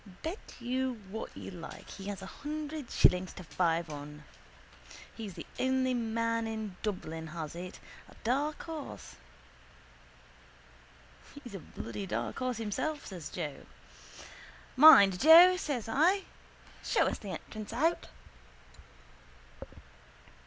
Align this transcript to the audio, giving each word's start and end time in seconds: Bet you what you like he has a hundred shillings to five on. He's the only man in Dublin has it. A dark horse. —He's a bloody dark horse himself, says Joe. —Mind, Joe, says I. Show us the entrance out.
Bet 0.23 0.55
you 0.59 0.99
what 1.11 1.37
you 1.37 1.51
like 1.51 1.87
he 1.91 2.05
has 2.07 2.23
a 2.23 2.39
hundred 2.41 2.89
shillings 2.89 3.33
to 3.33 3.43
five 3.43 3.87
on. 3.87 4.23
He's 5.15 5.35
the 5.35 5.45
only 5.59 5.93
man 5.93 6.47
in 6.47 6.75
Dublin 6.81 7.27
has 7.27 7.53
it. 7.55 7.79
A 8.09 8.15
dark 8.23 8.63
horse. 8.63 9.17
—He's 11.43 11.53
a 11.53 11.59
bloody 11.59 12.07
dark 12.07 12.39
horse 12.39 12.57
himself, 12.57 13.05
says 13.05 13.29
Joe. 13.29 13.67
—Mind, 14.75 15.19
Joe, 15.19 15.55
says 15.55 15.87
I. 15.87 16.23
Show 16.83 17.05
us 17.05 17.19
the 17.19 17.29
entrance 17.33 17.71
out. 17.71 18.07